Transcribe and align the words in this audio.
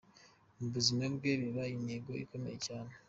Mu 0.57 0.67
buzima 0.73 1.03
bwe 1.15 1.31
biba 1.41 1.63
intego 1.75 2.09
ikomeye 2.23 2.57
cyane. 2.67 2.91